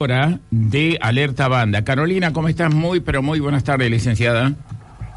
[0.00, 1.82] Hora de Alerta Banda.
[1.82, 2.72] Carolina, ¿cómo estás?
[2.72, 4.52] Muy, pero muy buenas tardes, licenciada.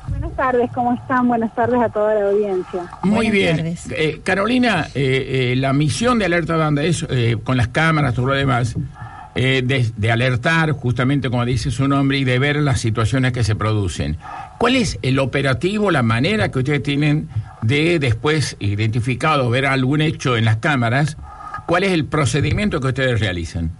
[0.09, 1.27] Buenas tardes, ¿cómo están?
[1.27, 2.89] Buenas tardes a toda la audiencia.
[3.03, 3.77] Muy Buenas bien.
[3.91, 8.25] Eh, Carolina, eh, eh, la misión de Alerta Banda es, eh, con las cámaras, todo
[8.25, 8.75] lo demás,
[9.35, 13.43] eh, de, de alertar, justamente como dice su nombre, y de ver las situaciones que
[13.43, 14.17] se producen.
[14.57, 17.29] ¿Cuál es el operativo, la manera que ustedes tienen
[17.61, 21.17] de después identificado, ver algún hecho en las cámaras?
[21.67, 23.73] ¿Cuál es el procedimiento que ustedes realizan?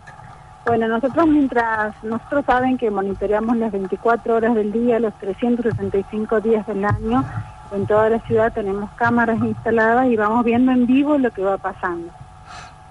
[0.66, 6.68] Bueno, nosotros mientras, nosotros saben que monitoreamos las 24 horas del día, los 365 días
[6.68, 7.26] del año,
[7.72, 11.58] en toda la ciudad tenemos cámaras instaladas y vamos viendo en vivo lo que va
[11.58, 12.12] pasando.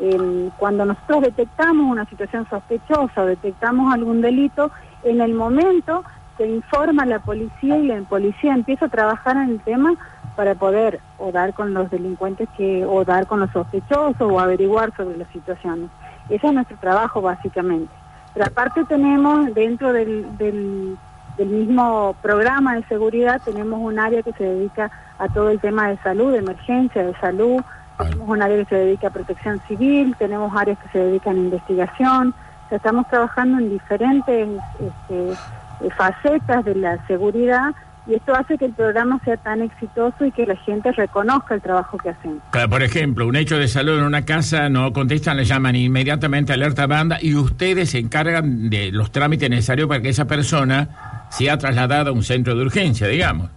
[0.00, 4.72] Em, cuando nosotros detectamos una situación sospechosa o detectamos algún delito,
[5.04, 6.02] en el momento
[6.38, 9.94] se informa a la policía y la policía empieza a trabajar en el tema
[10.34, 14.96] para poder o dar con los delincuentes que o dar con los sospechosos o averiguar
[14.96, 15.90] sobre las situaciones.
[16.30, 17.92] Ese es nuestro trabajo básicamente.
[18.32, 20.96] Pero aparte tenemos dentro del,
[21.38, 25.96] mismo programa de seguridad, tenemos un área que se dedica a todo el tema de
[25.98, 27.62] salud, de emergencia, de salud,
[27.98, 31.40] tenemos un área que se dedica a protección civil, tenemos áreas que se dedican a
[31.40, 32.34] investigación,
[32.66, 37.74] o sea, estamos trabajando en diferentes este, facetas de la seguridad
[38.06, 41.60] y esto hace que el programa sea tan exitoso y que la gente reconozca el
[41.60, 42.10] trabajo que.
[42.50, 46.52] Claro, Por ejemplo, un hecho de salud en una casa, no contestan, le llaman inmediatamente
[46.52, 51.26] a alerta banda y ustedes se encargan de los trámites necesarios para que esa persona
[51.30, 53.50] sea trasladada a un centro de urgencia, digamos.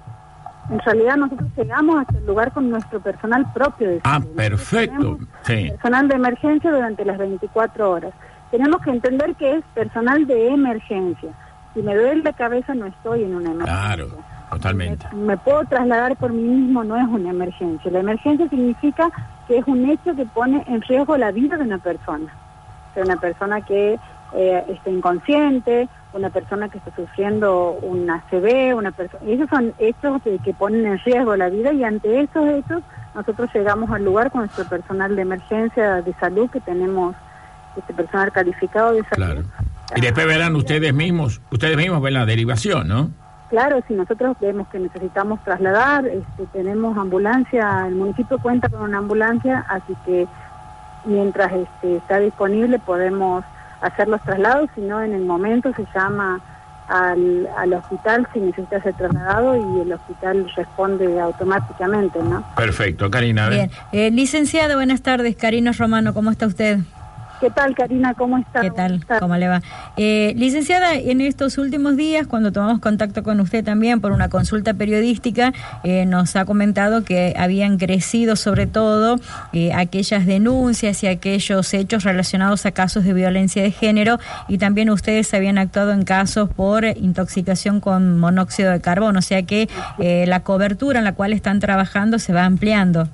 [0.69, 5.19] En realidad nosotros llegamos hasta el lugar con nuestro personal propio de Ah, perfecto.
[5.43, 5.69] Sí.
[5.71, 8.13] Personal de emergencia durante las 24 horas.
[8.51, 11.31] Tenemos que entender que es personal de emergencia.
[11.73, 13.95] Si me duele la cabeza no estoy en una emergencia.
[13.95, 14.09] Claro,
[14.53, 15.05] totalmente.
[15.13, 17.91] Me, me puedo trasladar por mí mismo, no es una emergencia.
[17.91, 19.09] La emergencia significa
[19.47, 22.33] que es un hecho que pone en riesgo la vida de una persona.
[22.91, 23.99] O sea, una persona que
[24.35, 29.23] eh, está inconsciente, una persona que está sufriendo un ACV, una persona...
[29.27, 32.83] Esos son hechos de- que ponen en riesgo la vida y ante esos hechos
[33.15, 37.15] nosotros llegamos al lugar con nuestro personal de emergencia de salud que tenemos,
[37.75, 39.15] este personal calificado de salud.
[39.15, 39.43] Claro.
[39.95, 43.11] Y después verán ustedes mismos, ustedes mismos ven la derivación, ¿no?
[43.53, 48.97] Claro, si nosotros vemos que necesitamos trasladar, este, tenemos ambulancia, el municipio cuenta con una
[48.97, 50.27] ambulancia, así que
[51.05, 53.45] mientras este, está disponible podemos
[53.79, 56.41] hacer los traslados, si no en el momento se llama
[56.87, 62.43] al, al hospital si necesita ser trasladado y el hospital responde automáticamente, ¿no?
[62.55, 63.49] Perfecto, Karina.
[63.49, 63.69] Bien.
[63.91, 65.35] Eh, licenciada, buenas tardes.
[65.35, 66.79] Karina Romano, ¿cómo está usted?
[67.39, 68.13] ¿Qué tal, Karina?
[68.13, 68.61] ¿Cómo está?
[68.61, 69.05] ¿Qué tal?
[69.19, 69.61] ¿Cómo le va?
[69.97, 74.73] Eh, licenciada, en estos últimos días, cuando tomamos contacto con usted también por una consulta
[74.73, 79.17] periodística, eh, nos ha comentado que habían crecido sobre todo
[79.51, 84.89] eh, aquellas denuncias y aquellos hechos relacionados a casos de violencia de género y también
[84.89, 89.69] ustedes habían actuado en casos por intoxicación con monóxido de carbono, o sea que
[89.99, 93.07] eh, la cobertura en la cual están trabajando se va ampliando.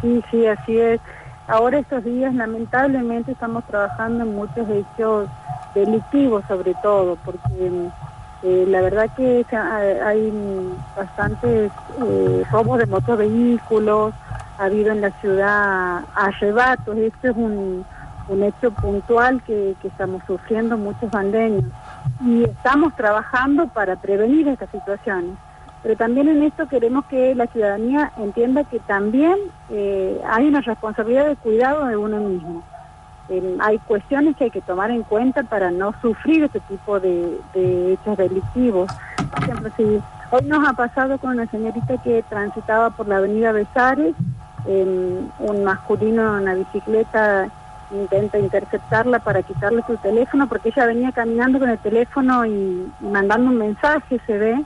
[0.00, 1.00] Sí, sí, así es.
[1.46, 5.28] Ahora estos días lamentablemente estamos trabajando en muchos hechos
[5.74, 7.90] delictivos sobre todo, porque
[8.42, 10.32] eh, la verdad que hay
[10.96, 11.70] bastantes
[12.02, 14.14] eh, robos de motovehículos,
[14.58, 17.84] ha habido en la ciudad arrebatos, esto es un,
[18.28, 21.64] un hecho puntual que, que estamos sufriendo muchos bandeños
[22.24, 25.36] y estamos trabajando para prevenir estas situaciones.
[25.84, 29.36] Pero también en esto queremos que la ciudadanía entienda que también
[29.68, 32.64] eh, hay una responsabilidad de cuidado de uno mismo.
[33.28, 37.38] Eh, hay cuestiones que hay que tomar en cuenta para no sufrir este tipo de,
[37.54, 38.90] hechos delictivos.
[39.30, 40.00] Por ejemplo, si
[40.30, 44.14] hoy nos ha pasado con una señorita que transitaba por la avenida Besares,
[44.66, 47.50] eh, un masculino en una bicicleta
[47.90, 53.50] intenta interceptarla para quitarle su teléfono porque ella venía caminando con el teléfono y mandando
[53.50, 54.64] un mensaje, se ve,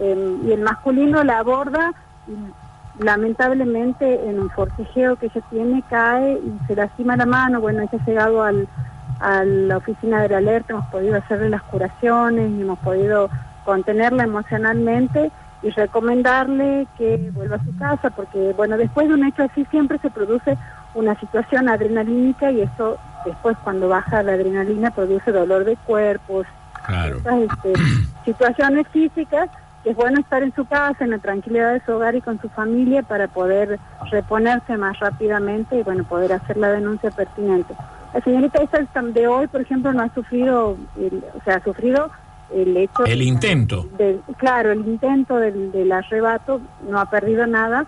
[0.00, 1.92] eh, y el masculino la aborda
[2.26, 7.60] y lamentablemente en un forcejeo que ella tiene cae y se lastima la mano.
[7.60, 8.68] Bueno, ella ha llegado al,
[9.20, 13.30] a la oficina de la alerta, hemos podido hacerle las curaciones y hemos podido
[13.64, 15.30] contenerla emocionalmente
[15.62, 19.98] y recomendarle que vuelva a su casa porque, bueno, después de un hecho así siempre
[19.98, 20.56] se produce
[20.94, 26.46] una situación adrenalínica y eso después cuando baja la adrenalina produce dolor de cuerpos,
[26.86, 27.16] Claro.
[27.18, 27.72] estas este,
[28.24, 29.50] situaciones físicas,
[29.88, 32.48] es bueno estar en su casa, en la tranquilidad de su hogar y con su
[32.50, 33.78] familia para poder
[34.10, 37.74] reponerse más rápidamente y bueno, poder hacer la denuncia pertinente.
[38.14, 42.10] La señorita esta de hoy, por ejemplo, no ha sufrido, el- o sea, ha sufrido
[42.54, 43.04] el hecho...
[43.04, 43.86] El intento.
[43.98, 47.86] del- claro, el intento del, del arrebato, no ha perdido nada,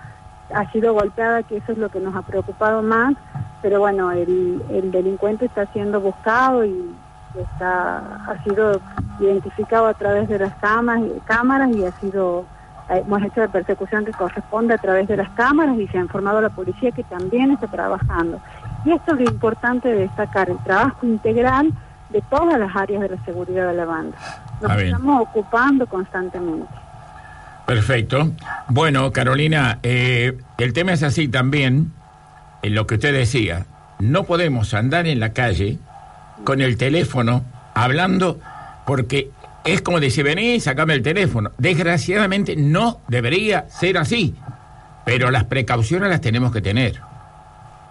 [0.55, 3.15] ha sido golpeada, que eso es lo que nos ha preocupado más,
[3.63, 6.95] pero bueno, el, el delincuente está siendo buscado y
[7.39, 8.81] está, ha sido
[9.21, 12.47] identificado a través de las cámaras, cámaras y ha sido
[12.91, 16.01] eh, hemos hecho la persecución que corresponde a través de las cámaras y se ha
[16.01, 18.41] informado a la policía que también está trabajando.
[18.85, 21.73] Y esto es lo importante de destacar, el trabajo integral
[22.09, 24.17] de todas las áreas de la seguridad de la banda.
[24.61, 26.67] Nos estamos ocupando constantemente.
[27.65, 28.33] Perfecto.
[28.69, 31.93] Bueno, Carolina, eh, el tema es así también,
[32.63, 33.67] en lo que usted decía,
[34.01, 35.79] no podemos andar en la calle
[36.45, 37.45] con el teléfono
[37.75, 38.39] hablando
[38.87, 39.31] porque
[39.65, 41.51] es como decir, vení, sacame el teléfono.
[41.59, 44.35] Desgraciadamente no debería ser así,
[45.05, 47.01] pero las precauciones las tenemos que tener.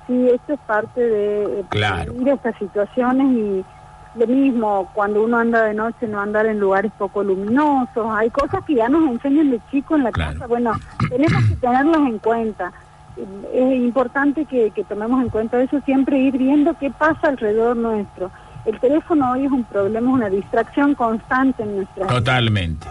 [0.08, 2.14] Sí, esto es parte de claro.
[2.26, 3.66] estas situaciones y
[4.16, 8.08] lo mismo, cuando uno anda de noche, no andar en lugares poco luminosos.
[8.12, 10.48] Hay cosas que ya nos enseñan de chico en la casa.
[10.48, 10.74] Bueno,
[11.10, 12.74] tenemos que tenerlas en cuenta.
[13.54, 18.32] Es importante que, que tomemos en cuenta eso, siempre ir viendo qué pasa alrededor nuestro.
[18.66, 22.88] El teléfono hoy es un problema, una distracción constante en nuestra Totalmente.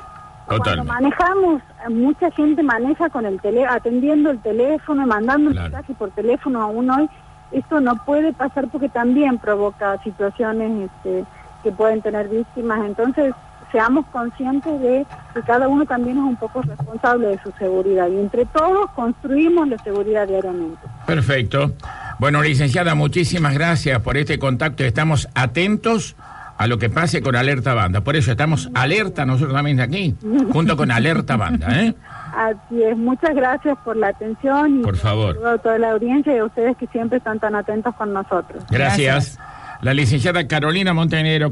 [0.46, 6.10] Cuando manejamos, mucha gente maneja con el tele, atendiendo el teléfono, mandando un mensaje por
[6.12, 7.08] teléfono aún hoy.
[7.52, 11.24] Esto no puede pasar porque también provoca situaciones este,
[11.62, 12.80] que pueden tener víctimas.
[12.86, 13.34] Entonces,
[13.72, 18.18] seamos conscientes de que cada uno también es un poco responsable de su seguridad y
[18.18, 20.80] entre todos construimos la seguridad diariamente.
[21.06, 21.72] Perfecto.
[22.18, 24.84] Bueno, licenciada, muchísimas gracias por este contacto.
[24.84, 26.16] Estamos atentos
[26.58, 28.00] a lo que pase con Alerta Banda.
[28.00, 30.14] Por eso estamos alerta nosotros también aquí,
[30.52, 31.68] junto con Alerta Banda.
[31.80, 31.94] ¿eh?
[32.36, 35.38] Así es, muchas gracias por la atención y por favor.
[35.46, 38.64] a toda la audiencia y a ustedes que siempre están tan atentos con nosotros.
[38.70, 39.36] Gracias.
[39.36, 39.38] gracias.
[39.80, 41.46] La licenciada Carolina Montenegro.